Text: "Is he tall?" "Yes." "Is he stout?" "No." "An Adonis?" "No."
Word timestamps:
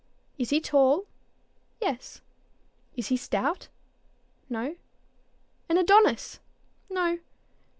"Is 0.39 0.49
he 0.49 0.59
tall?" 0.59 1.05
"Yes." 1.79 2.21
"Is 2.97 3.09
he 3.09 3.17
stout?" 3.17 3.67
"No." 4.49 4.75
"An 5.69 5.77
Adonis?" 5.77 6.39
"No." 6.89 7.19